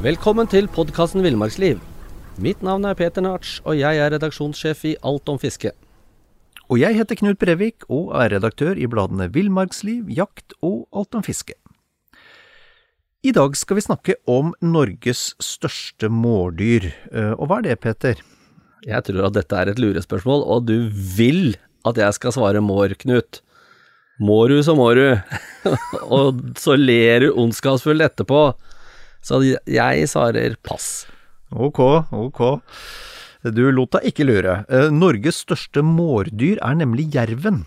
Velkommen 0.00 0.48
til 0.48 0.64
podkasten 0.72 1.20
Villmarksliv. 1.20 1.76
Mitt 2.40 2.62
navn 2.64 2.86
er 2.88 2.94
Peter 2.96 3.20
Narts, 3.20 3.58
og 3.68 3.74
jeg 3.76 3.98
er 4.00 4.14
redaksjonssjef 4.14 4.84
i 4.88 4.92
Alt 5.04 5.28
om 5.28 5.36
fiske. 5.36 5.74
Og 6.72 6.80
jeg 6.80 6.96
heter 6.96 7.18
Knut 7.20 7.36
Brevik 7.42 7.84
og 7.92 8.14
er 8.16 8.32
redaktør 8.32 8.80
i 8.80 8.88
bladene 8.88 9.26
Villmarksliv, 9.34 10.08
Jakt 10.08 10.54
og 10.64 10.86
Alt 10.96 11.18
om 11.20 11.26
fiske. 11.26 11.52
I 13.20 13.34
dag 13.36 13.58
skal 13.60 13.76
vi 13.76 13.84
snakke 13.84 14.16
om 14.24 14.54
Norges 14.64 15.34
største 15.44 16.08
mårdyr. 16.08 16.88
Eh, 17.12 17.34
Og 17.36 17.50
hva 17.50 17.60
er 17.60 17.68
det, 17.68 17.78
Peter? 17.84 18.24
Jeg 18.88 19.04
tror 19.04 19.28
at 19.28 19.36
dette 19.36 19.52
er 19.52 19.68
et 19.68 19.84
lurespørsmål, 19.84 20.48
og 20.48 20.64
du 20.64 20.88
vil 20.88 21.58
at 21.84 22.00
jeg 22.00 22.16
skal 22.16 22.32
svare 22.32 22.64
mår, 22.64 22.96
Knut. 23.04 23.42
Må 24.16 24.48
du, 24.48 24.62
så 24.64 24.72
må 24.72 24.94
du. 24.96 25.04
og 26.16 26.40
så 26.56 26.80
ler 26.80 27.26
du 27.26 27.34
ondskapsfullt 27.36 28.08
etterpå. 28.08 28.46
Så 29.24 29.40
jeg 29.44 30.10
svarer 30.10 30.56
pass. 30.64 31.06
Ok, 31.50 31.80
ok. 32.12 32.40
Du 33.42 33.62
lot 33.72 33.96
deg 33.96 34.10
ikke 34.10 34.26
lure. 34.28 34.62
Eh, 34.68 34.88
Norges 34.92 35.42
største 35.46 35.82
mårdyr 35.84 36.60
er 36.60 36.76
nemlig 36.76 37.08
jerven. 37.14 37.64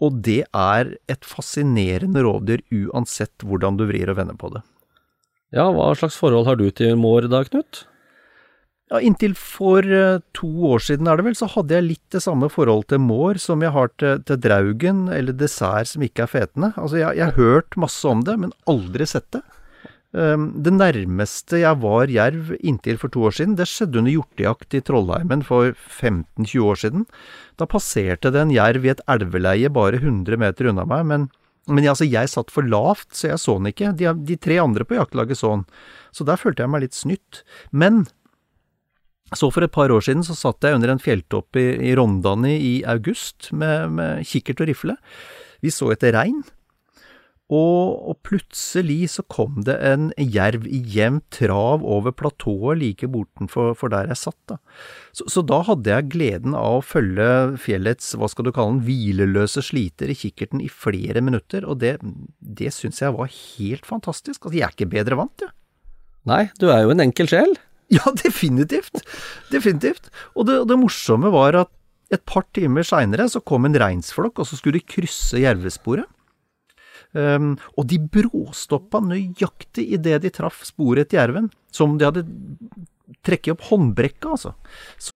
Og 0.00 0.22
det 0.24 0.44
er 0.56 0.94
et 1.12 1.26
fascinerende 1.26 2.22
rovdyr 2.24 2.62
uansett 2.72 3.44
hvordan 3.44 3.76
du 3.76 3.84
vrir 3.90 4.10
og 4.12 4.20
vender 4.20 4.38
på 4.38 4.52
det. 4.54 4.62
Ja, 5.52 5.66
hva 5.74 5.90
slags 5.98 6.16
forhold 6.16 6.46
har 6.46 6.56
du 6.56 6.68
til 6.70 6.94
mår 6.96 7.26
da, 7.28 7.42
Knut? 7.44 7.84
Ja, 8.90 8.98
Inntil 9.06 9.36
for 9.38 9.86
eh, 9.86 10.22
to 10.34 10.48
år 10.70 10.82
siden 10.82 11.10
er 11.10 11.18
det 11.18 11.26
vel, 11.28 11.36
så 11.38 11.46
hadde 11.50 11.76
jeg 11.76 11.86
litt 11.86 12.14
det 12.14 12.22
samme 12.24 12.48
forhold 12.50 12.88
til 12.90 13.02
mår 13.02 13.38
som 13.42 13.62
jeg 13.62 13.74
har 13.74 13.90
til, 14.02 14.22
til 14.26 14.40
draugen 14.42 15.04
eller 15.14 15.36
dessert 15.36 15.92
som 15.92 16.02
ikke 16.06 16.24
er 16.24 16.32
fetende. 16.32 16.72
Altså, 16.74 16.98
jeg, 16.98 17.18
jeg 17.18 17.28
har 17.28 17.38
hørt 17.38 17.78
masse 17.78 18.06
om 18.10 18.24
det, 18.26 18.38
men 18.42 18.54
aldri 18.70 19.06
sett 19.06 19.28
det. 19.36 19.44
Um, 20.10 20.48
det 20.58 20.72
nærmeste 20.74 21.60
jeg 21.60 21.78
var 21.84 22.10
jerv 22.10 22.48
inntil 22.66 22.96
for 22.98 23.12
to 23.14 23.28
år 23.28 23.36
siden, 23.36 23.54
det 23.54 23.68
skjedde 23.70 24.00
under 24.00 24.10
hjortejakt 24.10 24.74
i 24.74 24.82
Trollheimen 24.82 25.44
for 25.46 25.70
15-20 25.70 26.64
år 26.66 26.80
siden. 26.82 27.04
Da 27.62 27.68
passerte 27.70 28.32
det 28.34 28.42
en 28.42 28.50
jerv 28.50 28.88
i 28.88 28.90
et 28.90 29.04
elveleie 29.06 29.70
bare 29.70 30.00
100 30.02 30.40
meter 30.42 30.72
unna 30.72 30.86
meg, 30.90 31.06
men, 31.06 31.28
men 31.70 31.86
altså, 31.86 32.08
jeg 32.10 32.32
satt 32.32 32.50
for 32.50 32.66
lavt, 32.66 33.12
så 33.14 33.30
jeg 33.30 33.38
så 33.38 33.58
den 33.60 33.70
ikke. 33.70 33.94
De, 33.94 34.10
de 34.32 34.38
tre 34.42 34.58
andre 34.58 34.88
på 34.88 34.98
jaktlaget 34.98 35.38
så 35.38 35.54
den, 35.54 35.66
så 36.10 36.26
der 36.26 36.42
følte 36.42 36.66
jeg 36.66 36.74
meg 36.74 36.88
litt 36.88 36.98
snytt. 36.98 37.44
Men 37.70 38.08
så 39.30 39.46
for 39.54 39.62
et 39.62 39.70
par 39.70 39.94
år 39.94 40.02
siden 40.02 40.26
så 40.26 40.34
satt 40.34 40.66
jeg 40.66 40.74
under 40.74 40.90
en 40.90 41.02
fjelltopp 41.02 41.54
i, 41.60 41.68
i 41.86 41.94
Rondane 41.94 42.56
i 42.58 42.80
august 42.82 43.52
med, 43.54 43.92
med 43.94 44.26
kikkert 44.26 44.64
og 44.64 44.72
rifle. 44.72 44.98
Vi 45.62 45.70
så 45.70 45.92
etter 45.94 46.16
rein. 46.18 46.40
Og, 47.50 47.96
og, 48.06 48.14
plutselig 48.22 49.08
så 49.16 49.24
kom 49.26 49.56
det 49.66 49.74
en 49.82 50.10
jerv 50.16 50.68
i 50.70 50.78
jevnt 50.94 51.24
trav 51.34 51.82
over 51.82 52.14
platået 52.14 52.78
like 52.78 53.08
bortenfor 53.10 53.72
for 53.78 53.90
der 53.90 54.12
jeg 54.12 54.20
satt. 54.20 54.38
Da. 54.52 54.58
Så, 55.10 55.26
så, 55.26 55.42
da 55.42 55.58
hadde 55.66 55.90
jeg 55.90 56.10
gleden 56.12 56.54
av 56.54 56.78
å 56.78 56.84
følge 56.86 57.58
fjellets, 57.58 58.12
hva 58.14 58.30
skal 58.30 58.46
du 58.46 58.52
kalle 58.54 58.76
den, 58.76 58.84
hvileløse 58.86 59.64
sliter 59.66 60.12
i 60.12 60.18
kikkerten 60.20 60.62
i 60.62 60.70
flere 60.70 61.24
minutter, 61.26 61.66
og 61.66 61.80
det, 61.82 61.96
det 62.38 62.70
syns 62.76 63.02
jeg 63.02 63.16
var 63.18 63.32
helt 63.34 63.88
fantastisk. 63.88 64.44
Altså, 64.44 64.60
jeg 64.60 64.68
er 64.68 64.76
ikke 64.76 64.92
bedre 64.94 65.18
vant, 65.18 65.42
jeg. 65.42 65.50
Nei, 66.30 66.44
du 66.60 66.68
er 66.70 66.84
jo 66.84 66.94
en 66.94 67.06
enkel 67.08 67.30
sjel. 67.30 67.58
Ja, 67.90 68.06
definitivt. 68.14 69.00
Definitivt. 69.50 70.12
Og 70.38 70.44
det, 70.46 70.60
det 70.70 70.76
morsomme 70.78 71.26
var 71.34 71.56
at 71.58 71.72
et 72.14 72.22
par 72.22 72.44
timer 72.54 72.86
seinere 72.86 73.26
så 73.26 73.40
kom 73.42 73.66
en 73.66 73.74
reinsflokk, 73.74 74.38
og 74.38 74.46
så 74.46 74.54
skulle 74.54 74.78
de 74.78 74.86
krysse 74.86 75.40
jervesporet. 75.42 76.06
Um, 77.12 77.56
og 77.74 77.88
de 77.90 77.98
bråstoppa 77.98 79.00
nøyaktig 79.02 79.88
idet 79.96 80.20
de 80.22 80.30
traff 80.34 80.62
sporet 80.68 81.08
etter 81.08 81.18
jerven, 81.18 81.48
som 81.74 81.96
de 81.98 82.06
hadde 82.06 82.26
trekket 83.26 83.56
opp 83.56 83.64
håndbrekket, 83.70 84.28
altså. 84.30 84.54
Så 84.98 85.14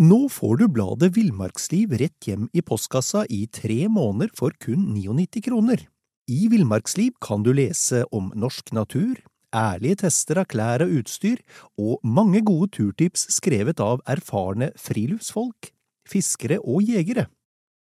Nå 0.00 0.30
får 0.32 0.62
du 0.62 0.68
bladet 0.72 1.10
Villmarksliv 1.12 1.90
rett 2.00 2.24
hjem 2.24 2.46
i 2.56 2.62
postkassa 2.64 3.26
i 3.28 3.42
tre 3.52 3.82
måneder 3.92 4.30
for 4.32 4.54
kun 4.56 4.86
99 4.94 5.42
kroner. 5.44 5.82
I 6.30 6.46
Villmarksliv 6.48 7.18
kan 7.20 7.44
du 7.44 7.50
lese 7.52 8.06
om 8.08 8.30
norsk 8.32 8.72
natur, 8.72 9.18
ærlige 9.52 9.98
tester 10.06 10.40
av 10.40 10.48
klær 10.48 10.86
og 10.86 10.94
utstyr, 11.02 11.42
og 11.76 12.00
mange 12.00 12.40
gode 12.46 12.70
turtips 12.78 13.26
skrevet 13.34 13.82
av 13.84 14.00
erfarne 14.08 14.70
friluftsfolk, 14.80 15.68
fiskere 16.08 16.62
og 16.64 16.80
jegere. 16.88 17.26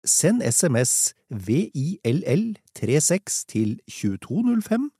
Send 0.05 0.43
SMS 0.43 1.13
VILL36 1.33 3.45
til 3.47 3.79
2205 3.91 4.91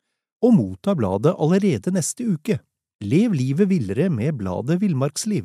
og 0.43 0.53
motta 0.53 0.93
bladet 0.93 1.35
allerede 1.39 1.91
neste 1.95 2.27
uke. 2.27 2.59
Lev 3.01 3.31
livet 3.31 3.69
villere 3.69 4.09
med 4.09 4.33
bladet 4.33 4.81
Villmarksliv. 4.81 5.43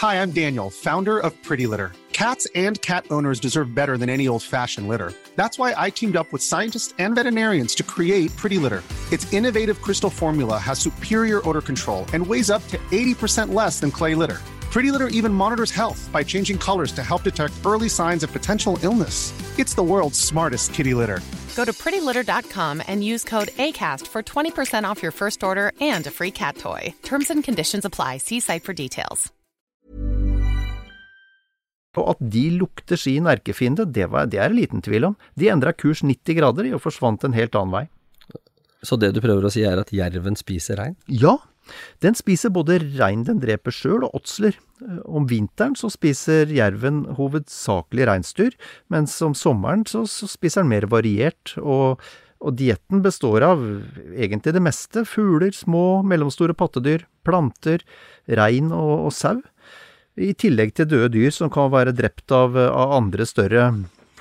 Hi, 0.00 0.22
I'm 0.22 0.32
Daniel, 0.32 0.70
founder 0.70 1.18
of 1.18 1.32
Pretty 1.44 1.66
Litter. 1.66 1.90
Cats 2.12 2.48
and 2.54 2.80
cat 2.82 3.04
owners 3.10 3.40
deserve 3.40 3.74
better 3.74 3.96
than 3.96 4.08
any 4.08 4.28
old-fashioned 4.28 4.88
litter. 4.88 5.12
That's 5.36 5.58
why 5.58 5.74
I 5.76 5.90
teamed 5.90 6.16
up 6.16 6.32
with 6.32 6.42
scientists 6.42 6.94
and 6.98 7.14
veterinarians 7.14 7.74
to 7.76 7.84
create 7.84 8.36
Pretty 8.36 8.58
Litter. 8.58 8.82
Its 9.12 9.32
innovative 9.32 9.80
crystal 9.80 10.10
formula 10.10 10.58
has 10.58 10.80
superior 10.80 11.48
odor 11.48 11.60
control 11.60 12.04
and 12.12 12.26
weighs 12.26 12.50
up 12.50 12.66
to 12.68 12.78
80% 12.90 13.54
less 13.54 13.78
than 13.80 13.90
clay 13.92 14.16
litter. 14.16 14.40
Pretty 14.74 14.90
Litter 14.90 15.06
even 15.18 15.32
monitors 15.32 15.70
health 15.70 16.10
by 16.12 16.24
changing 16.24 16.58
colors 16.58 16.90
to 16.92 17.02
help 17.02 17.22
detect 17.22 17.52
early 17.64 17.88
signs 17.88 18.24
of 18.24 18.32
potential 18.32 18.76
illness. 18.82 19.32
It's 19.56 19.74
the 19.76 19.84
world's 19.84 20.18
smartest 20.18 20.74
kitty 20.74 20.94
litter. 20.94 21.20
Go 21.54 21.64
to 21.64 21.72
prettylitter.com 21.72 22.82
and 22.88 23.04
use 23.04 23.22
code 23.22 23.50
ACAST 23.66 24.08
for 24.08 24.22
20% 24.22 24.82
off 24.82 25.00
your 25.00 25.12
first 25.12 25.44
order 25.44 25.70
and 25.80 26.04
a 26.08 26.10
free 26.10 26.32
cat 26.32 26.56
toy. 26.56 26.92
Terms 27.04 27.30
and 27.30 27.44
conditions 27.44 27.84
apply. 27.84 28.18
See 28.18 28.40
site 28.40 28.64
for 28.64 28.72
details. 28.74 29.30
Og 31.94 32.10
at 32.10 32.18
de 32.18 32.50
lukter 32.50 32.98
sin 32.98 33.30
erkefiende, 33.30 33.86
det, 33.86 34.10
var, 34.10 34.26
det 34.26 34.42
er 34.42 34.50
det 34.50 34.58
liten 34.58 34.82
tvil 34.82 35.12
om. 35.12 35.16
De 35.38 35.54
endra 35.54 35.70
kurs 35.72 36.02
90 36.02 36.34
grader 36.34 36.74
og 36.74 36.82
forsvant 36.82 37.22
en 37.22 37.38
helt 37.38 37.54
annen 37.54 37.78
vei. 37.78 37.86
Så 38.82 38.98
det 38.98 39.14
du 39.14 39.22
prøver 39.22 39.46
å 39.46 39.54
si 39.54 39.62
er 39.62 39.78
at 39.78 39.94
jerven 39.94 40.34
spiser 40.34 40.82
rein? 40.82 40.98
Ja, 41.06 41.38
den 42.04 42.16
spiser 42.18 42.52
både 42.54 42.78
rein 42.98 43.24
den 43.26 43.40
dreper 43.42 43.74
sjøl 43.74 44.04
og 44.06 44.18
åtsler. 44.20 44.58
Om 45.04 45.28
vinteren 45.30 45.76
så 45.78 45.88
spiser 45.92 46.50
jerven 46.52 47.04
hovedsakelig 47.16 48.08
reinsdyr, 48.10 48.56
mens 48.92 49.16
om 49.24 49.36
sommeren 49.38 49.86
så, 49.88 50.04
så 50.10 50.28
spiser 50.30 50.64
den 50.64 50.72
mer 50.74 50.88
variert, 50.92 51.54
og, 51.60 52.02
og 52.44 52.58
dietten 52.58 53.02
består 53.04 53.46
av 53.46 53.64
egentlig 54.12 54.54
det 54.56 54.64
meste. 54.64 55.06
Fugler, 55.08 55.54
små, 55.56 56.02
mellomstore 56.06 56.56
pattedyr, 56.58 57.06
planter, 57.24 57.84
rein 58.28 58.72
og, 58.74 59.08
og 59.08 59.16
sau. 59.16 59.40
I 60.14 60.30
tillegg 60.38 60.76
til 60.76 60.86
døde 60.86 61.10
dyr 61.16 61.32
som 61.34 61.50
kan 61.50 61.72
være 61.72 61.94
drept 61.96 62.30
av, 62.34 62.54
av 62.54 62.92
andre, 63.00 63.26
større, 63.26 63.70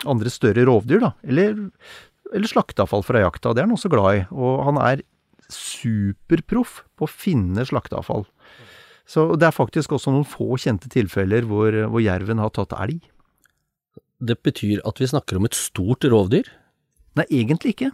andre 0.10 0.32
større 0.34 0.64
rovdyr, 0.66 1.04
da. 1.04 1.12
Eller, 1.28 1.60
eller 2.34 2.50
slakteavfall 2.50 3.06
fra 3.06 3.22
jakta. 3.22 3.54
Det 3.54 3.62
er 3.62 3.68
han 3.68 3.76
også 3.76 3.92
glad 3.94 4.22
i. 4.22 4.24
Og 4.34 4.64
han 4.66 4.80
er 4.82 5.04
superproff 5.52 6.82
på 6.98 7.08
å 7.08 7.12
finne 7.12 7.66
slakteavfall. 7.68 8.26
Så 9.10 9.34
det 9.36 9.50
er 9.50 9.56
faktisk 9.56 9.96
også 9.96 10.14
noen 10.14 10.28
få 10.28 10.56
kjente 10.62 10.92
tilfeller 10.92 11.48
hvor, 11.50 11.76
hvor 11.92 12.04
jerven 12.04 12.40
har 12.40 12.54
tatt 12.56 12.76
elg. 12.78 13.02
Det 14.24 14.38
betyr 14.46 14.84
at 14.88 15.02
vi 15.02 15.10
snakker 15.12 15.40
om 15.40 15.50
et 15.50 15.58
stort 15.58 16.08
rovdyr? 16.08 16.48
Nei, 17.20 17.28
egentlig 17.44 17.76
ikke. 17.76 17.92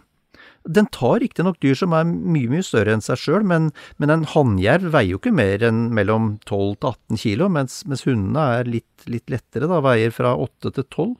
Den 0.68 0.86
tar 0.92 1.22
riktignok 1.22 1.56
dyr 1.64 1.76
som 1.78 1.94
er 1.96 2.04
mye, 2.06 2.48
mye 2.52 2.64
større 2.64 2.92
enn 2.94 3.04
seg 3.04 3.18
sjøl, 3.20 3.44
men, 3.48 3.70
men, 3.96 4.12
en 4.12 4.26
hannjerv 4.28 4.92
veier 4.92 5.14
jo 5.14 5.20
ikke 5.20 5.32
mer 5.34 5.64
enn 5.64 5.86
mellom 5.96 6.34
12 6.44 6.76
til 6.82 6.90
18 6.90 7.22
kilo, 7.22 7.48
mens, 7.52 7.80
mens 7.88 8.04
hundene 8.04 8.44
er 8.58 8.68
litt, 8.68 9.08
litt 9.08 9.32
lettere, 9.32 9.70
da, 9.70 9.80
veier 9.84 10.12
fra 10.14 10.34
8 10.36 10.74
til 10.76 10.86
12. 10.86 11.16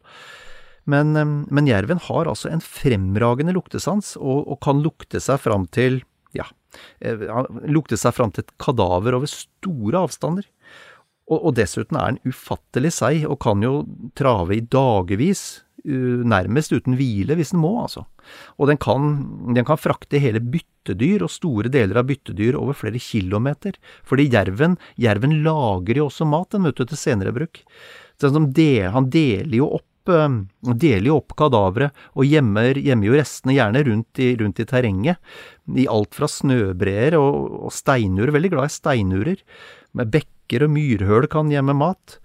Men, 0.92 1.16
men, 1.48 1.68
jerven 1.68 2.00
har 2.04 2.28
altså 2.28 2.50
en 2.50 2.62
fremragende 2.64 3.54
luktesans, 3.56 4.14
og, 4.20 4.44
og 4.44 4.60
kan 4.64 4.84
lukte 4.84 5.22
seg 5.22 5.40
fram 5.40 5.66
til 5.72 6.02
ja, 7.00 7.44
luktet 7.70 8.02
seg 8.02 8.14
fram 8.16 8.32
til 8.34 8.46
et 8.46 8.54
kadaver 8.62 9.18
over 9.18 9.30
store 9.30 10.04
avstander. 10.06 10.46
Og, 11.30 11.38
og 11.38 11.56
dessuten 11.58 11.98
er 11.98 12.14
den 12.14 12.32
ufattelig 12.32 12.94
seig, 12.96 13.26
og 13.28 13.38
kan 13.42 13.62
jo 13.62 13.84
trave 14.18 14.56
i 14.56 14.64
dagevis, 14.66 15.62
nærmest 15.80 16.74
uten 16.74 16.96
hvile 16.98 17.36
hvis 17.38 17.54
den 17.54 17.62
må, 17.62 17.72
altså. 17.84 18.04
Og 18.60 18.68
den 18.68 18.80
kan, 18.80 19.14
den 19.54 19.64
kan 19.64 19.80
frakte 19.80 20.20
hele 20.20 20.42
byttedyr 20.42 21.24
og 21.24 21.32
store 21.32 21.72
deler 21.72 22.02
av 22.02 22.08
byttedyr 22.10 22.58
over 22.58 22.76
flere 22.76 23.00
kilometer, 23.00 23.78
fordi 24.04 24.28
jerven, 24.32 24.76
jerven 25.00 25.38
lager 25.46 26.02
jo 26.02 26.10
også 26.10 26.28
mat, 26.28 26.50
den, 26.52 26.68
vet 26.68 26.82
du, 26.82 26.84
til 26.84 27.00
senere 27.00 27.32
bruk. 27.36 27.62
Så 28.20 28.28
del, 28.28 28.90
han 28.92 29.08
deler 29.08 29.56
jo 29.62 29.70
opp 29.78 29.86
deler 30.06 31.08
jo 31.10 31.18
opp 31.20 31.34
kadaveret 31.38 32.06
og 32.14 32.28
gjemmer, 32.28 32.78
jo 32.80 33.16
restene 33.16 33.56
gjerne 33.56 33.82
rundt 33.86 34.22
i, 34.22 34.30
rundt 34.40 34.62
i 34.62 34.68
terrenget, 34.68 35.20
i 35.76 35.86
alt 35.90 36.16
fra 36.16 36.28
snøbreer 36.30 37.18
og, 37.18 37.66
og 37.68 37.74
steinurer, 37.74 38.32
veldig 38.34 38.52
glad 38.54 38.70
i 38.70 38.76
steinurer. 38.78 39.44
Med 39.98 40.12
bekker 40.14 40.66
og 40.66 40.74
myrhøl 40.74 41.28
kan 41.30 41.50
gjemme 41.52 41.76
mat. 41.76 42.18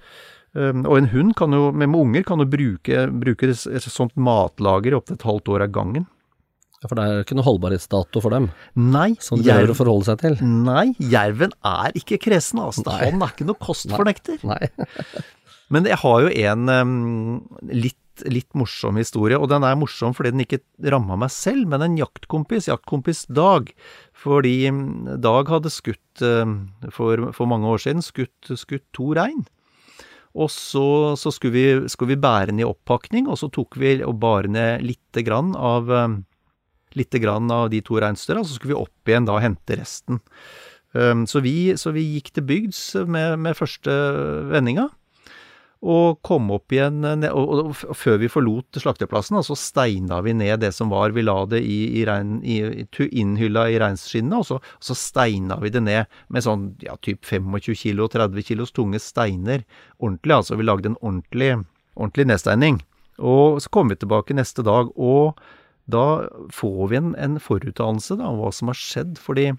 Um, 0.55 0.85
og 0.87 1.01
en 1.01 1.09
hund 1.11 1.35
kan 1.35 1.51
jo, 1.51 1.67
med, 1.75 1.91
unger 1.91 2.23
kan 2.23 2.39
jo 2.39 2.47
bruke, 2.47 3.05
bruke 3.11 3.49
et 3.51 3.87
sånt 3.91 4.15
matlager 4.15 4.93
i 4.93 4.99
opptil 4.99 5.17
et 5.19 5.27
halvt 5.27 5.51
år 5.51 5.65
av 5.67 5.73
gangen. 5.75 6.05
For 6.85 6.97
det 6.97 7.05
er 7.05 7.23
ikke 7.23 7.37
noe 7.37 7.47
holdbarhetsdato 7.47 8.21
for 8.21 8.35
dem, 8.35 8.49
Nei, 8.77 9.15
som 9.23 9.39
de 9.39 9.47
jerv, 9.47 9.71
å 9.73 9.77
forholde 9.77 10.05
seg 10.09 10.21
til. 10.21 10.35
nei, 10.43 10.91
jerven 10.99 11.55
er 11.65 11.95
ikke 11.97 12.19
kresen, 12.21 12.61
altså. 12.61 12.85
Han 12.91 13.23
er 13.23 13.33
ikke 13.33 13.47
noe 13.47 13.57
kostfornekter. 13.57 14.43
Nei. 14.45 14.69
Men 15.73 15.87
jeg 15.89 15.97
har 16.01 16.25
jo 16.25 16.29
en 16.29 16.67
litt, 17.71 18.25
litt 18.29 18.51
morsom 18.57 18.99
historie, 19.01 19.37
og 19.39 19.49
den 19.51 19.65
er 19.65 19.77
morsom 19.79 20.13
fordi 20.15 20.31
den 20.35 20.43
ikke 20.45 20.61
ramma 20.93 21.17
meg 21.19 21.33
selv, 21.33 21.65
men 21.71 21.83
en 21.83 21.97
jaktkompis, 21.99 22.69
jaktkompis 22.69 23.25
Dag. 23.33 23.71
Fordi 24.13 24.69
Dag 25.23 25.49
hadde 25.51 25.73
skutt 25.73 26.23
for, 26.93 27.27
for 27.35 27.49
mange 27.49 27.73
år 27.73 27.81
siden, 27.81 28.05
skutt, 28.05 28.53
skutt 28.53 28.85
to 28.95 29.11
rein. 29.17 29.43
Og 30.35 30.51
så, 30.51 31.15
så 31.15 31.31
skulle, 31.31 31.55
vi, 31.55 31.89
skulle 31.91 32.13
vi 32.13 32.21
bære 32.21 32.55
i 32.59 32.67
oppakning, 32.67 33.29
og 33.31 33.39
så 33.39 33.49
tok 33.53 33.77
vi 33.79 33.97
og 34.03 34.17
bar 34.19 34.49
ned 34.51 34.83
lite 34.83 35.23
grann 35.25 35.55
av 35.57 35.91
em, 35.91 36.23
Lite 36.95 37.19
grann 37.19 37.49
av 37.51 37.65
de 37.73 37.81
to 37.83 37.97
reinsdyra, 37.99 38.39
så 38.47 38.55
skulle 38.55 38.71
vi 38.71 38.77
opp 38.79 39.09
igjen 39.09 39.25
da 39.27 39.33
og 39.35 39.41
hente 39.43 39.75
resten. 39.75 40.21
Så, 41.27 41.41
vi, 41.43 41.73
så 41.75 41.91
vi 41.91 42.05
gikk 42.07 42.29
til 42.31 42.45
bygds 42.47 42.79
med, 43.03 43.33
med 43.43 43.57
første 43.59 43.91
vendinga, 44.47 44.85
og 45.85 46.21
kom 46.25 46.47
opp 46.55 46.73
igjen 46.73 47.05
og, 47.05 47.51
og, 47.53 47.81
før 47.93 48.17
vi 48.23 48.29
forlot 48.31 48.79
slakteplassen, 48.81 49.37
så 49.45 49.57
steina 49.59 50.17
vi 50.25 50.33
ned 50.33 50.63
det 50.63 50.71
som 50.73 50.89
var. 50.89 51.13
Vi 51.13 51.21
la 51.21 51.37
det 51.51 51.61
i, 51.61 51.77
i, 51.99 52.05
rein, 52.09 52.39
i, 52.41 52.57
innhylla 53.05 53.67
i 53.69 53.77
reinsskinnene, 53.81 54.41
og 54.41 54.47
så, 54.49 54.57
så 54.81 54.97
steina 54.97 55.59
vi 55.61 55.69
det 55.75 55.83
ned 55.85 56.09
med 56.33 56.45
sånn 56.45 56.71
ja, 56.81 56.97
typ 57.05 57.25
25 57.29 57.77
kilo, 57.83 58.09
30 58.09 58.47
kilos 58.47 58.73
tunge 58.73 59.01
steiner. 59.03 59.61
Ordentlig, 59.99 60.39
altså. 60.39 60.57
Vi 60.57 60.65
lagde 60.65 60.89
en 60.89 60.99
ordentlig, 61.03 61.51
ordentlig 61.93 62.29
nedsteining. 62.33 62.81
Og 63.21 63.61
så 63.61 63.71
kom 63.71 63.93
vi 63.93 63.99
tilbake 64.01 64.35
neste 64.35 64.65
dag, 64.65 64.89
og 64.97 65.37
da 65.85 66.25
får 66.53 66.89
vi 66.89 66.97
en, 66.97 67.13
en 67.21 67.37
forutdannelse 67.39 68.17
da, 68.17 68.31
om 68.31 68.41
hva 68.41 68.49
som 68.55 68.73
har 68.73 68.79
skjedd, 68.79 69.19
fordi 69.21 69.51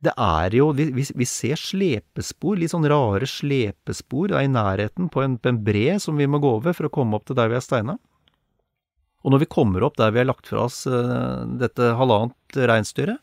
det 0.00 0.12
er 0.16 0.54
jo 0.56 0.70
Vi, 0.76 0.88
vi, 0.92 1.26
ser 1.28 1.60
slepespor, 1.60 2.56
litt 2.56 2.72
sånn 2.72 2.88
rare 2.88 3.28
slepespor 3.28 4.32
da, 4.32 4.40
i 4.40 4.48
nærheten 4.48 5.10
på 5.12 5.24
en, 5.24 5.36
på 5.36 5.52
en 5.52 5.60
bre 5.64 5.98
som 6.00 6.16
vi 6.16 6.28
må 6.30 6.40
gå 6.40 6.54
over 6.60 6.76
for 6.76 6.88
å 6.88 6.94
komme 6.94 7.18
opp 7.18 7.28
til 7.28 7.36
der 7.38 7.52
vi 7.52 7.58
er 7.58 7.64
steina. 7.64 7.98
Og 9.20 9.34
når 9.34 9.44
vi 9.44 9.52
kommer 9.52 9.84
opp 9.84 9.98
der 10.00 10.14
vi 10.14 10.22
har 10.22 10.30
lagt 10.30 10.48
fra 10.48 10.64
oss 10.64 10.86
eh, 10.88 11.44
dette 11.60 11.92
halvannet 11.98 12.60
reinsdyret, 12.70 13.20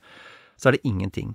så 0.58 0.70
er 0.70 0.78
det 0.78 0.86
ingenting. 0.90 1.34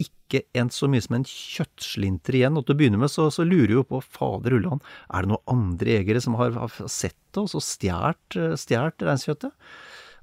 Ikke 0.00 0.42
en 0.56 0.70
så 0.72 0.88
mye 0.88 1.04
som 1.04 1.18
en 1.18 1.28
kjøttslinter 1.28 2.38
igjen. 2.40 2.56
Og 2.56 2.64
til 2.64 2.76
å 2.76 2.80
begynne 2.80 3.00
med 3.00 3.12
så, 3.12 3.28
så 3.32 3.44
lurer 3.44 3.74
vi 3.74 3.78
jo 3.78 3.84
på, 3.88 4.00
fader 4.00 4.56
ulland, 4.56 4.84
er 5.12 5.24
det 5.24 5.32
noen 5.32 5.52
andre 5.52 5.98
jegere 5.98 6.24
som 6.24 6.36
har, 6.40 6.56
har 6.56 6.72
sett 6.88 7.40
oss 7.40 7.56
og 7.56 7.64
stjålet 7.64 8.40
reinsdyrkjøttet? 8.40 9.52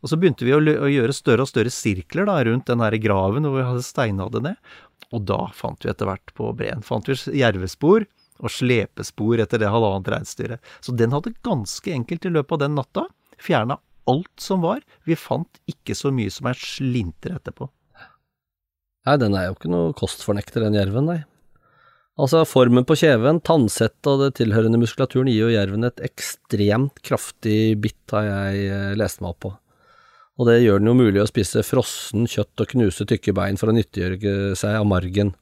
Og 0.04 0.12
så 0.12 0.20
begynte 0.20 0.44
vi 0.44 0.52
å, 0.56 0.60
å 0.60 0.90
gjøre 0.92 1.16
større 1.16 1.46
og 1.46 1.50
større 1.50 1.72
sirkler 1.72 2.28
da, 2.28 2.42
rundt 2.44 2.68
den 2.68 2.84
her 2.84 2.98
graven 3.00 3.48
hvor 3.48 3.56
vi 3.62 3.68
hadde 3.70 3.86
steina 3.88 4.28
det 4.34 4.44
ned. 4.44 4.74
Og 5.16 5.24
da 5.30 5.46
fant 5.56 5.86
vi 5.86 5.92
etter 5.94 6.10
hvert 6.10 6.34
på 6.36 6.52
breen 6.58 6.84
fant 6.86 7.08
vi 7.08 7.16
jervespor 7.40 8.06
og 8.44 8.52
slepespor 8.52 9.40
etter 9.40 9.62
det 9.62 9.72
halvannet 9.72 10.10
reinsdyret. 10.12 10.74
Så 10.84 10.96
den 10.98 11.14
hadde 11.16 11.36
ganske 11.46 11.94
enkelt 11.94 12.28
i 12.28 12.34
løpet 12.34 12.58
av 12.58 12.64
den 12.66 12.76
natta 12.80 13.08
fjerna 13.40 13.80
alt 14.10 14.44
som 14.44 14.64
var. 14.66 14.82
Vi 15.08 15.16
fant 15.16 15.62
ikke 15.70 15.96
så 15.96 16.12
mye 16.12 16.32
som 16.34 16.50
er 16.52 16.60
slinter 16.60 17.38
etterpå. 17.38 17.70
Nei, 19.08 19.16
den 19.20 19.36
er 19.36 19.50
jo 19.50 19.56
ikke 19.58 19.72
noe 19.72 19.96
kostfornekter, 20.00 20.64
den 20.64 20.78
jerven, 20.80 21.08
nei. 21.12 21.22
Altså, 22.14 22.44
formen 22.46 22.86
på 22.86 22.96
kjeven, 23.00 23.40
tannsettet 23.44 24.08
og 24.12 24.22
det 24.22 24.36
tilhørende 24.38 24.78
muskulaturen 24.80 25.32
gir 25.32 25.48
jo 25.48 25.56
jerven 25.56 25.88
et 25.88 26.04
ekstremt 26.06 27.02
kraftig 27.04 27.74
bitt, 27.82 28.04
har 28.14 28.28
jeg 28.28 28.68
eh, 28.70 28.94
lest 29.00 29.24
meg 29.24 29.34
opp 29.34 29.42
på. 29.48 29.52
Og 30.42 30.50
det 30.50 30.64
gjør 30.64 30.82
den 30.82 30.90
jo 30.90 30.96
mulig 30.98 31.22
å 31.22 31.30
spise 31.30 31.62
frossen 31.66 32.26
kjøtt 32.30 32.64
og 32.64 32.72
knuse 32.72 33.06
tykke 33.10 33.36
bein 33.38 33.60
for 33.60 33.70
å 33.70 33.76
nyttiggjøre 33.76 34.56
seg 34.58 34.80
av 34.80 34.88
margen. 34.90 35.34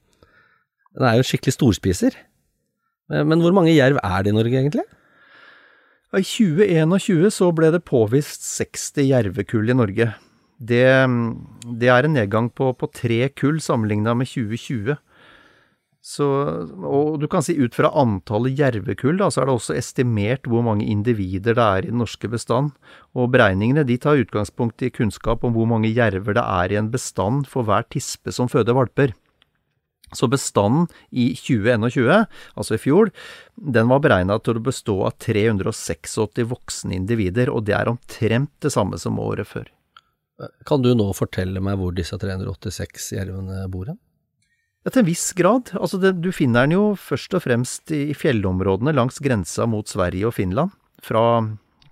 Den 0.91 1.07
er 1.07 1.15
jo 1.15 1.23
en 1.23 1.29
skikkelig 1.29 1.55
storspiser. 1.55 2.17
Men 3.11 3.43
hvor 3.43 3.55
mange 3.55 3.73
jerv 3.75 3.99
er 4.03 4.23
det 4.23 4.31
i 4.31 4.35
Norge, 4.35 4.59
egentlig? 4.59 4.83
I 6.11 6.25
2021 6.27 7.31
så 7.31 7.47
ble 7.55 7.69
det 7.71 7.85
påvist 7.88 8.43
60 8.43 9.07
jervekull 9.07 9.71
i 9.71 9.77
Norge. 9.79 10.09
Det, 10.59 10.83
det 11.79 11.89
er 11.91 12.07
en 12.07 12.17
nedgang 12.17 12.49
på, 12.51 12.73
på 12.75 12.89
tre 12.91 13.23
kull 13.31 13.61
sammenligna 13.63 14.13
med 14.19 14.27
2020. 14.27 14.99
Så, 16.01 16.25
og 16.81 17.19
du 17.21 17.27
kan 17.30 17.44
si 17.45 17.53
ut 17.62 17.75
fra 17.77 17.92
antallet 18.01 18.57
jervekull, 18.57 19.19
da, 19.21 19.27
så 19.30 19.44
er 19.44 19.50
det 19.50 19.53
også 19.53 19.75
estimert 19.77 20.48
hvor 20.50 20.63
mange 20.65 20.88
individer 20.89 21.53
det 21.53 21.65
er 21.65 21.86
i 21.86 21.92
den 21.92 22.01
norske 22.01 22.30
bestand. 22.31 22.71
Og 23.13 23.30
beregningene 23.36 23.86
de 23.86 24.00
tar 24.01 24.24
utgangspunkt 24.24 24.81
i 24.81 24.89
kunnskap 24.89 25.45
om 25.45 25.53
hvor 25.53 25.69
mange 25.69 25.94
jerver 25.94 26.39
det 26.39 26.42
er 26.42 26.74
i 26.74 26.80
en 26.81 26.89
bestand 26.94 27.45
for 27.51 27.69
hver 27.69 27.86
tispe 27.94 28.33
som 28.33 28.50
føder 28.50 28.77
valper. 28.77 29.13
Så 30.18 30.27
bestanden 30.27 30.89
i 31.13 31.30
2021, 31.38 32.25
altså 32.59 32.75
i 32.75 32.81
fjor, 32.81 33.13
den 33.56 33.88
var 33.94 34.01
beregna 34.03 34.42
til 34.44 34.57
å 34.57 34.65
bestå 34.65 34.98
av 35.07 35.15
386 35.21 36.18
voksne 36.50 36.98
individer, 36.98 37.53
og 37.53 37.69
det 37.69 37.77
er 37.77 37.94
omtrent 37.94 38.51
det 38.59 38.74
samme 38.74 39.00
som 39.00 39.21
året 39.21 39.48
før. 39.48 39.69
Kan 40.68 40.81
du 40.81 40.95
nå 40.98 41.12
fortelle 41.15 41.62
meg 41.63 41.77
hvor 41.80 41.94
disse 41.95 42.18
386 42.18 43.13
jervene 43.19 43.68
bor 43.71 43.94
hen? 43.94 44.01
Ja, 44.81 44.89
til 44.89 45.03
en 45.03 45.09
viss 45.11 45.27
grad. 45.37 45.73
Altså 45.77 45.99
det, 46.01 46.15
du 46.23 46.31
finner 46.33 46.65
den 46.65 46.77
jo 46.77 46.85
først 46.97 47.35
og 47.37 47.43
fremst 47.43 47.93
i 47.93 48.15
fjellområdene 48.17 48.95
langs 48.97 49.21
grensa 49.21 49.67
mot 49.69 49.89
Sverige 49.89 50.29
og 50.29 50.35
Finland. 50.39 50.73
Fra, 51.05 51.23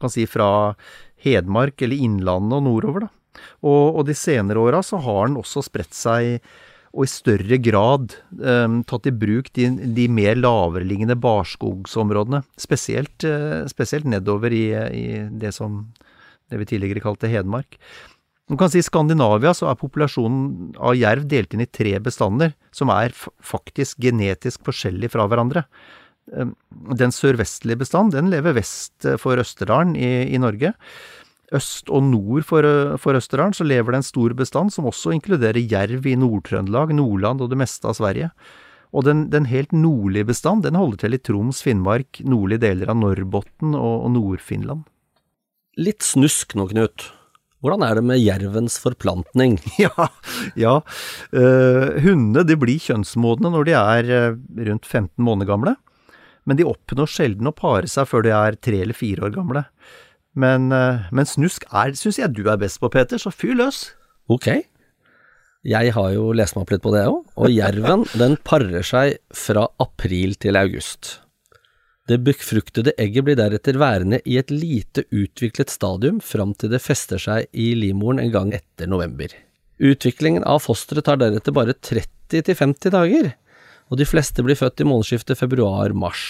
kan 0.02 0.14
si 0.14 0.26
fra 0.30 0.74
Hedmark 1.22 1.82
eller 1.86 2.02
Innlandet 2.02 2.58
og 2.58 2.66
nordover, 2.66 3.06
da. 3.06 3.14
Og, 3.62 4.00
og 4.00 4.08
de 4.10 4.16
senere 4.18 4.60
åra 4.60 4.82
så 4.84 4.98
har 5.06 5.30
den 5.30 5.38
også 5.40 5.64
spredt 5.64 5.94
seg 5.96 6.42
og 6.90 7.06
i 7.06 7.12
større 7.12 7.60
grad 7.62 8.16
um, 8.42 8.80
tatt 8.90 9.06
i 9.06 9.14
bruk 9.14 9.52
de, 9.54 9.68
de 9.94 10.08
mer 10.10 10.40
lavereliggende 10.40 11.14
barskogsområdene. 11.22 12.42
Spesielt, 12.58 13.26
uh, 13.30 13.68
spesielt 13.70 14.10
nedover 14.10 14.56
i, 14.56 14.66
i 14.74 15.06
det 15.30 15.54
som 15.56 15.84
det 16.50 16.58
vi 16.64 16.66
tidligere 16.72 17.04
kalte 17.06 17.30
Hedmark. 17.30 17.78
Man 18.50 18.58
kan 18.58 18.72
si 18.74 18.82
I 18.82 18.86
Skandinavia 18.86 19.54
så 19.54 19.70
er 19.70 19.78
populasjonen 19.78 20.74
av 20.82 20.98
jerv 20.98 21.28
delt 21.30 21.54
inn 21.54 21.62
i 21.62 21.70
tre 21.70 21.94
bestander, 22.02 22.56
som 22.74 22.90
er 22.90 23.14
faktisk 23.14 24.00
genetisk 24.02 24.64
forskjellige 24.66 25.14
fra 25.14 25.28
hverandre. 25.30 25.68
Eh, 26.34 26.50
Den 26.98 27.14
sørvestlige 27.14 27.84
bestand 27.86 28.16
den 28.18 28.32
lever 28.34 28.58
vest 28.58 29.06
for 29.22 29.38
Østerdalen 29.42 29.96
i, 29.96 30.34
i 30.34 30.42
Norge. 30.42 30.74
Øst 31.54 31.90
og 31.90 32.04
nord 32.06 32.46
for, 32.46 32.66
for 33.02 33.18
Østerdalen 33.18 33.56
så 33.58 33.66
lever 33.66 33.94
det 33.94 34.02
en 34.02 34.06
stor 34.06 34.34
bestand 34.38 34.74
som 34.74 34.86
også 34.90 35.16
inkluderer 35.16 35.62
jerv 35.62 36.06
i 36.06 36.18
Nord-Trøndelag, 36.18 36.94
Nordland 36.94 37.42
og 37.42 37.50
det 37.50 37.58
meste 37.58 37.90
av 37.90 37.98
Sverige. 37.98 38.30
Og 38.94 39.06
den, 39.06 39.28
den 39.34 39.46
helt 39.50 39.74
nordlige 39.74 40.30
bestand 40.30 40.66
den 40.66 40.78
holder 40.78 41.04
til 41.04 41.18
i 41.18 41.22
Troms, 41.22 41.62
Finnmark, 41.66 42.22
nordlige 42.26 42.66
deler 42.66 42.90
av 42.94 42.98
Norrbotten 43.02 43.78
og, 43.78 43.96
og 44.06 44.14
Nord-Finland. 44.18 44.86
Litt 45.78 46.06
snusk 46.06 46.58
nå, 46.58 46.70
Knut. 46.74 47.12
Hvordan 47.60 47.84
er 47.84 47.98
det 48.00 48.06
med 48.08 48.22
jervens 48.24 48.78
forplantning? 48.80 49.58
Ja, 49.84 50.08
ja. 50.60 50.76
Uh, 51.36 52.00
hundene 52.04 52.46
de 52.48 52.56
blir 52.60 52.80
kjønnsmodne 52.84 53.52
når 53.52 53.68
de 53.68 53.76
er 53.76 54.12
eh, 54.16 54.38
rundt 54.70 54.88
15 54.88 55.24
måneder 55.24 55.50
gamle, 55.50 55.76
men 56.48 56.60
de 56.60 56.68
oppnår 56.68 57.10
sjelden 57.12 57.50
å 57.52 57.56
pare 57.56 57.90
seg 57.92 58.08
før 58.10 58.24
de 58.26 58.34
er 58.36 58.58
tre 58.64 58.82
eller 58.84 58.98
fire 58.98 59.28
år 59.28 59.36
gamle. 59.36 59.66
Men, 60.40 60.72
uh, 60.72 61.08
men 61.16 61.28
snusk 61.28 61.68
er, 61.70 61.96
syns 62.00 62.22
jeg 62.22 62.36
du 62.38 62.46
er 62.48 62.60
best 62.62 62.80
på, 62.80 62.92
Peter, 62.94 63.20
så 63.20 63.34
fyr 63.34 63.58
løs. 63.60 63.90
Ok. 64.32 64.52
Jeg 65.68 65.92
har 65.92 66.12
jo 66.16 66.30
lest 66.32 66.56
meg 66.56 66.64
opp 66.64 66.72
litt 66.72 66.84
på 66.86 66.94
det 66.96 67.04
òg, 67.10 67.24
og 67.36 67.52
jerven 67.52 68.06
den 68.16 68.38
parer 68.48 68.86
seg 68.88 69.20
fra 69.36 69.68
april 69.84 70.38
til 70.40 70.56
august. 70.60 71.18
Det 72.10 72.18
befruktede 72.26 72.96
egget 72.98 73.26
blir 73.28 73.38
deretter 73.38 73.78
værende 73.78 74.18
i 74.26 74.40
et 74.42 74.50
lite 74.50 75.04
utviklet 75.14 75.70
stadium 75.70 76.18
fram 76.26 76.56
til 76.58 76.72
det 76.74 76.82
fester 76.82 77.22
seg 77.22 77.46
i 77.54 77.68
livmoren 77.78 78.22
en 78.24 78.32
gang 78.34 78.54
etter 78.58 78.90
november. 78.90 79.30
Utviklingen 79.78 80.48
av 80.50 80.64
fosteret 80.64 81.06
tar 81.06 81.22
deretter 81.22 81.54
bare 81.54 81.78
30-50 81.78 82.96
dager, 82.96 83.30
og 83.94 84.02
de 84.02 84.10
fleste 84.10 84.42
blir 84.46 84.58
født 84.58 84.82
i 84.82 84.90
månedsskiftet 84.90 85.38
februar-mars. 85.38 86.26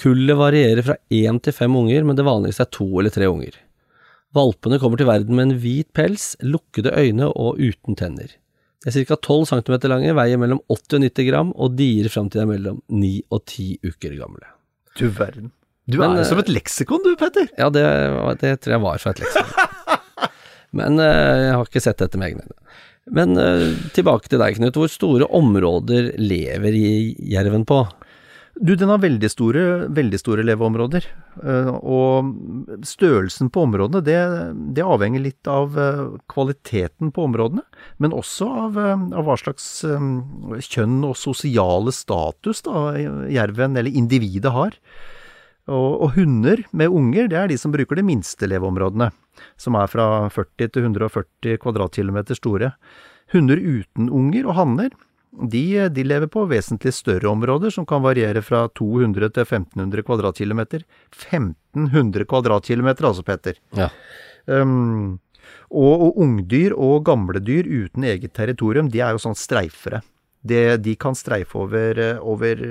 Kullet 0.00 0.38
varierer 0.38 0.82
fra 0.82 0.98
én 1.14 1.38
til 1.38 1.54
fem 1.54 1.76
unger, 1.76 2.02
men 2.02 2.18
det 2.18 2.26
vanligste 2.26 2.66
er 2.66 2.74
to 2.74 2.90
eller 2.90 3.14
tre 3.14 3.30
unger. 3.30 3.54
Valpene 4.34 4.82
kommer 4.82 4.98
til 4.98 5.10
verden 5.10 5.38
med 5.38 5.48
en 5.48 5.58
hvit 5.62 5.90
pels, 5.94 6.32
lukkede 6.42 6.94
øyne 6.98 7.30
og 7.30 7.62
uten 7.62 7.98
tenner. 7.98 8.34
De 8.82 8.90
er 8.90 9.04
ca. 9.06 9.14
12 9.14 9.52
cm 9.54 9.76
lange, 9.86 10.14
veier 10.18 10.40
mellom 10.40 10.62
80 10.66 10.98
og 10.98 11.10
90 11.10 11.30
gram 11.30 11.50
og 11.54 11.76
dier 11.78 12.10
fram 12.10 12.30
til 12.30 12.42
de 12.42 12.48
er 12.48 12.56
mellom 12.56 12.80
9 12.90 13.18
og 13.30 13.44
10 13.44 13.76
uker 13.86 14.18
gamle. 14.18 14.56
Du 14.98 15.08
verden. 15.14 15.50
Du 15.90 15.98
Men, 15.98 16.14
er 16.14 16.24
jo 16.24 16.30
som 16.30 16.40
et 16.42 16.50
leksikon 16.52 17.02
du, 17.04 17.12
Petter. 17.18 17.48
Ja, 17.58 17.70
det, 17.72 17.84
det 18.42 18.56
tror 18.62 18.76
jeg 18.76 18.82
var 18.84 19.02
fra 19.02 19.14
et 19.14 19.22
leksikon. 19.24 19.68
Men 20.78 21.02
eh, 21.02 21.46
jeg 21.46 21.54
har 21.56 21.66
ikke 21.66 21.82
sett 21.82 22.02
dette 22.02 22.20
med 22.20 22.30
egne 22.30 22.46
øyne. 22.46 22.74
Men 23.10 23.34
eh, 23.40 23.64
tilbake 23.96 24.30
til 24.30 24.42
deg, 24.42 24.58
Knut. 24.58 24.78
Hvor 24.78 24.92
store 24.92 25.26
områder 25.34 26.12
lever 26.20 26.76
i 26.78 26.90
jerven 27.32 27.66
på? 27.66 27.82
Du, 28.60 28.74
den 28.76 28.90
har 28.92 29.00
veldig 29.00 29.28
store, 29.32 29.60
veldig 29.88 30.18
store 30.20 30.42
leveområder. 30.44 31.06
eh, 31.48 31.68
Og 31.80 32.34
størrelsen 32.84 33.48
på 33.48 33.62
områdene, 33.64 34.02
det, 34.04 34.18
det 34.76 34.84
avhenger 34.84 35.22
litt 35.24 35.48
av 35.48 35.78
eh, 35.80 36.02
kvaliteten 36.28 37.08
på 37.16 37.24
områdene. 37.24 37.64
Men 38.04 38.12
også 38.12 38.50
av, 38.66 38.76
eh, 38.76 39.06
av 39.16 39.24
hva 39.24 39.38
slags 39.40 39.70
kjønn 39.80 41.00
og 41.08 41.16
sosiale 41.16 41.94
status 41.96 42.60
da 42.68 42.84
jerven, 43.32 43.80
eller 43.80 43.96
individet, 43.96 44.52
har. 44.52 44.76
Og, 45.70 45.90
og 46.04 46.16
hunder 46.18 46.60
med 46.76 46.92
unger, 46.92 47.30
det 47.32 47.40
er 47.40 47.48
de 47.48 47.56
som 47.60 47.72
bruker 47.72 47.96
de 47.96 48.04
minste 48.04 48.44
leveområdene. 48.44 49.08
Som 49.56 49.80
er 49.80 49.88
fra 49.88 50.28
40 50.28 50.68
til 50.74 50.84
140 50.84 51.56
kvadratkilometer 51.64 52.36
store. 52.36 52.74
Hunder 53.32 53.56
uten 53.56 54.12
unger 54.12 54.50
og 54.50 54.58
hanner, 54.58 54.92
de, 55.30 55.88
de, 55.88 56.04
lever 56.04 56.26
på 56.30 56.44
vesentlig 56.50 56.92
større 56.94 57.30
områder, 57.30 57.70
som 57.70 57.86
kan 57.86 58.02
variere 58.02 58.42
fra 58.42 58.64
200 58.74 59.30
til 59.36 59.46
1500 59.46 60.04
kvadratkilometer. 60.06 60.84
1500 61.14 62.26
kvadratkilometer, 62.30 63.06
altså, 63.06 63.24
Petter. 63.26 63.60
Ja. 63.78 63.90
Um, 64.50 65.20
og, 65.70 65.92
og, 65.94 66.18
ungdyr 66.24 66.74
og 66.74 67.04
gamle 67.06 67.42
dyr 67.42 67.68
uten 67.68 68.08
eget 68.10 68.34
territorium, 68.34 68.90
de 68.90 69.04
er 69.04 69.14
jo 69.14 69.22
sånn 69.22 69.38
streifere. 69.38 70.02
Det, 70.40 70.80
de 70.82 70.96
kan 70.98 71.14
streife 71.14 71.58
over, 71.60 72.00
over 72.24 72.62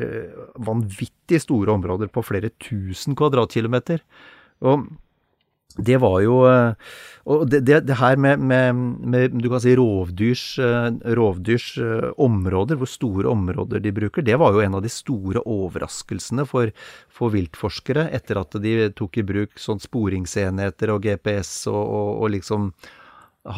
vanvittig 0.58 1.40
store 1.44 1.76
områder 1.78 2.10
på 2.12 2.24
flere 2.26 2.50
tusen 2.60 3.16
kvadratkilometer. 3.16 4.02
Og 4.66 4.90
det 5.78 6.00
var 6.02 6.22
jo 6.24 6.40
Og 7.30 7.44
det, 7.46 7.60
det, 7.68 7.84
det 7.86 7.98
her 8.00 8.18
med, 8.18 8.42
med, 8.42 8.76
med, 9.06 9.36
du 9.38 9.50
kan 9.52 9.62
si 9.62 9.76
rovdyrs, 9.78 10.44
rovdyrs 11.14 11.68
områder, 12.18 12.80
hvor 12.80 12.90
store 12.90 13.30
områder 13.30 13.84
de 13.84 13.92
bruker, 13.94 14.26
det 14.26 14.40
var 14.42 14.56
jo 14.56 14.64
en 14.64 14.80
av 14.80 14.82
de 14.82 14.90
store 14.90 15.44
overraskelsene 15.46 16.48
for, 16.50 16.72
for 17.14 17.30
viltforskere 17.36 18.08
etter 18.18 18.40
at 18.42 18.58
de 18.64 18.74
tok 18.98 19.22
i 19.22 19.26
bruk 19.28 19.62
sånn 19.62 19.84
sporingsenheter 19.84 20.96
og 20.96 21.06
GPS 21.06 21.68
og, 21.70 21.84
og, 21.84 22.10
og 22.24 22.34
liksom 22.34 22.72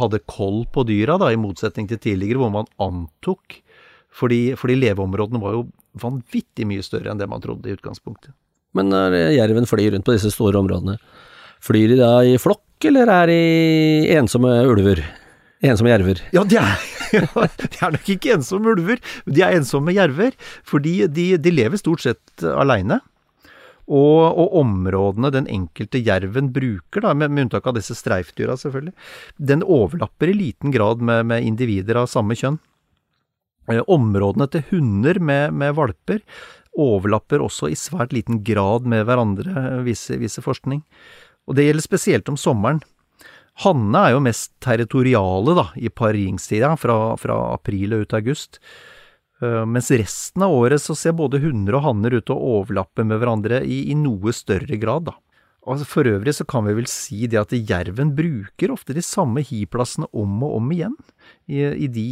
hadde 0.01 0.22
koll 0.27 0.65
på 0.74 0.84
dyra, 0.88 1.18
da, 1.22 1.32
i 1.32 1.39
motsetning 1.39 1.88
til 1.89 2.01
tidligere, 2.01 2.41
hvor 2.44 2.53
man 2.53 2.70
antok. 2.82 3.62
Fordi, 4.12 4.51
fordi 4.60 4.77
leveområdene 4.82 5.41
var 5.41 5.56
jo 5.56 5.65
vanvittig 6.01 6.68
mye 6.68 6.84
større 6.86 7.12
enn 7.12 7.20
det 7.22 7.30
man 7.32 7.44
trodde 7.44 7.70
i 7.70 7.75
utgangspunktet. 7.77 8.36
Men 8.77 8.91
når 8.91 9.15
jerven 9.36 9.68
flyr 9.68 9.96
rundt 9.96 10.08
på 10.08 10.15
disse 10.15 10.32
store 10.32 10.60
områdene, 10.62 10.98
Flyr 11.62 11.94
de 11.94 12.00
da 12.00 12.13
i 12.25 12.38
flokk, 12.41 12.63
eller 12.89 13.12
er 13.13 13.30
de 13.30 13.41
ensomme 14.18 14.53
ulver? 14.70 15.03
Ensomme 15.62 15.91
jerver? 15.91 16.24
Ja, 16.34 16.41
de 16.41 16.58
er, 16.58 16.82
de 17.62 17.70
er 17.77 17.94
nok 17.94 18.10
ikke 18.10 18.34
ensomme 18.34 18.74
ulver, 18.74 19.01
de 19.30 19.44
er 19.46 19.60
ensomme 19.60 19.94
jerver. 19.94 20.34
Fordi 20.65 21.03
de, 21.06 21.27
de 21.38 21.53
lever 21.53 21.77
stort 21.77 22.01
sett 22.06 22.46
aleine. 22.50 22.98
Og, 23.91 24.24
og, 24.39 24.53
områdene 24.62 25.32
den 25.34 25.48
enkelte 25.51 26.00
jerven 26.00 26.51
bruker, 26.56 27.03
da, 27.03 27.13
med, 27.18 27.34
med 27.34 27.48
unntak 27.48 27.65
av 27.68 27.75
disse 27.75 27.98
streifdyra 27.98 28.56
selvfølgelig, 28.60 28.94
den 29.51 29.65
overlapper 29.68 30.32
i 30.32 30.38
liten 30.38 30.72
grad 30.72 31.01
med, 31.03 31.25
med 31.27 31.44
individer 31.44 32.00
av 32.00 32.08
samme 32.10 32.38
kjønn. 32.39 32.62
Eh, 33.70 33.82
områdene 33.91 34.48
til 34.53 34.63
hunder 34.72 35.20
med, 35.20 35.58
med, 35.58 35.75
valper 35.77 36.22
overlapper 36.80 37.44
også 37.44 37.68
i 37.68 37.75
svært 37.75 38.13
liten 38.15 38.39
grad 38.48 38.88
med 38.88 39.03
hverandre, 39.10 39.82
viser, 39.84 40.22
viser 40.22 40.46
forskning. 40.46 40.86
Og 41.51 41.58
det 41.58 41.67
gjelder 41.67 41.84
spesielt 41.84 42.29
om 42.31 42.39
sommeren. 42.39 42.79
Hannene 43.60 44.05
er 44.08 44.13
jo 44.15 44.24
mest 44.24 44.53
territoriale 44.63 45.55
da, 45.58 45.65
i 45.75 45.91
paringstida, 45.91 46.72
fra, 46.79 47.17
fra 47.20 47.36
april 47.51 47.98
og 47.98 48.05
ut 48.05 48.15
august. 48.15 48.62
Uh, 49.43 49.65
mens 49.67 49.89
resten 49.91 50.46
av 50.46 50.55
året 50.55 50.79
så 50.79 50.96
ser 50.96 51.17
både 51.17 51.41
hunder 51.43 51.75
og 51.75 51.84
hanner 51.89 52.15
ut 52.15 52.29
til 52.29 52.38
å 52.38 52.55
overlappe 52.62 53.03
med 53.03 53.20
hverandre 53.20 53.60
i, 53.65 53.84
i 53.91 53.98
noe 54.00 54.31
større 54.38 54.79
grad, 54.79 55.10
da. 55.12 55.17
Og 55.70 55.84
for 55.86 56.08
øvrig 56.10 56.34
så 56.34 56.46
kan 56.50 56.65
vi 56.65 56.74
vel 56.74 56.88
si 56.89 57.27
det 57.30 57.38
at 57.38 57.51
jerven 57.53 58.15
bruker 58.18 58.72
ofte 58.74 58.96
de 58.98 59.03
samme 59.06 59.44
hiplassene 59.46 60.08
om 60.10 60.39
og 60.48 60.56
om 60.58 60.72
igjen. 60.74 60.96
I, 61.46 61.62
i, 61.86 61.89
de, 61.91 62.06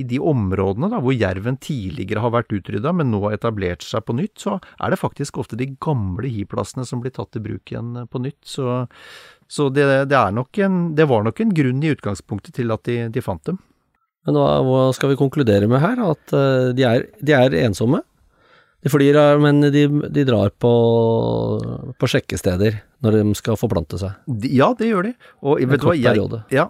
i 0.00 0.04
de, 0.08 0.20
områdene 0.24 0.88
da, 0.88 1.02
hvor 1.04 1.12
jerven 1.12 1.58
tidligere 1.60 2.22
har 2.24 2.32
vært 2.32 2.54
utrydda, 2.56 2.94
men 2.96 3.10
nå 3.12 3.20
har 3.26 3.36
etablert 3.36 3.84
seg 3.84 4.06
på 4.08 4.16
nytt, 4.16 4.38
så 4.40 4.56
er 4.80 4.94
det 4.94 5.00
faktisk 5.02 5.36
ofte 5.42 5.58
de 5.60 5.68
gamle 5.84 6.32
hiplassene 6.32 6.86
som 6.88 7.04
blir 7.04 7.12
tatt 7.12 7.36
i 7.36 7.44
bruk 7.44 7.68
igjen 7.68 7.92
på 8.08 8.24
nytt. 8.24 8.40
Så, 8.48 8.80
så 9.52 9.68
det, 9.68 9.84
det, 10.08 10.24
en, 10.64 10.82
det, 10.96 11.10
var 11.12 11.28
nok 11.28 11.44
en 11.44 11.56
grunn 11.60 11.84
i 11.84 11.92
utgangspunktet 11.92 12.56
til 12.56 12.72
at 12.72 12.88
de, 12.88 13.02
de 13.12 13.24
fant 13.24 13.44
dem. 13.52 13.60
Men 14.24 14.40
hva, 14.40 14.48
hva, 14.64 14.80
skal 14.96 15.12
vi 15.12 15.20
konkludere 15.20 15.68
med 15.68 15.84
her? 15.84 16.00
At 16.08 16.32
uh, 16.32 16.70
de, 16.76 16.88
er, 16.88 17.10
de 17.20 17.36
er 17.36 17.60
ensomme? 17.66 18.00
De 18.78 18.90
flyr, 18.92 19.16
men 19.42 19.60
de, 19.74 19.86
de 20.14 20.24
drar 20.26 20.52
på, 20.54 20.72
på, 21.98 22.10
sjekkesteder 22.10 22.78
når 23.02 23.16
de 23.18 23.22
skal 23.38 23.58
forplante 23.58 23.98
seg. 23.98 24.14
Ja, 24.46 24.70
det 24.78 24.92
gjør 24.92 25.08
de. 25.08 25.14
Og 25.42 25.64
vet 25.66 25.82
du 25.82 25.88
hva, 25.90 25.96
jeg, 25.98 26.28
ja, 26.54 26.68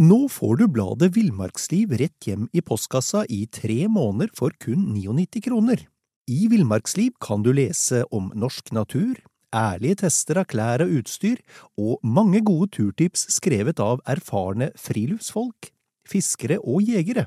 Nå 0.00 0.30
får 0.32 0.54
du 0.56 0.62
bladet 0.72 1.10
Villmarksliv 1.12 1.90
rett 2.00 2.24
hjem 2.24 2.46
i 2.56 2.62
postkassa 2.64 3.26
i 3.28 3.42
tre 3.52 3.82
måneder 3.84 4.30
for 4.32 4.54
kun 4.56 4.94
99 4.94 5.42
kroner. 5.44 5.82
I 6.24 6.46
Villmarksliv 6.48 7.18
kan 7.20 7.44
du 7.44 7.50
lese 7.52 8.06
om 8.08 8.30
norsk 8.32 8.72
natur, 8.72 9.18
ærlige 9.52 9.98
tester 10.06 10.40
av 10.40 10.46
klær 10.48 10.86
og 10.86 10.94
utstyr, 11.02 11.42
og 11.76 12.00
mange 12.00 12.40
gode 12.40 12.70
turtips 12.78 13.26
skrevet 13.34 13.82
av 13.84 14.00
erfarne 14.08 14.70
friluftsfolk, 14.80 15.68
fiskere 16.08 16.56
og 16.64 16.80
jegere. 16.88 17.26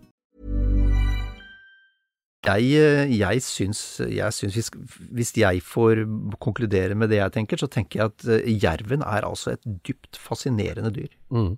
Jeg, 2.41 3.11
jeg 3.13 3.41
syns, 3.45 3.81
jeg 4.01 4.33
syns 4.33 4.55
hvis, 4.57 4.71
hvis, 5.13 5.33
jeg 5.37 5.61
får 5.61 6.01
konkludere 6.41 6.97
med 6.97 7.13
det 7.13 7.19
jeg 7.19 7.35
tenker, 7.35 7.61
så 7.61 7.69
tenker 7.69 8.01
jeg 8.01 8.09
at 8.09 8.25
uh, 8.25 8.49
jerven 8.63 9.05
er 9.05 9.27
altså 9.27 9.53
et 9.53 9.61
dypt 9.85 10.17
fascinerende 10.17 10.89
dyr. 10.95 11.13
Mm. 11.29 11.53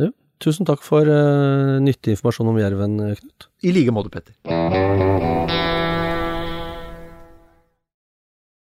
Ja, 0.00 0.10
tusen 0.40 0.68
takk 0.68 0.80
for 0.86 1.04
uh, 1.04 1.76
nyttig 1.84 2.16
informasjon 2.16 2.54
om 2.54 2.62
jerven, 2.62 3.00
Knut. 3.20 3.50
I 3.60 3.76
like 3.76 3.92
måte, 3.92 4.14
Petter. 4.16 5.66